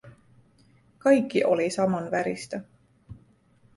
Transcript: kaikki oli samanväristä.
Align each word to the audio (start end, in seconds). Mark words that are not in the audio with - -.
kaikki 0.99 1.43
oli 1.45 1.69
samanväristä. 1.69 2.61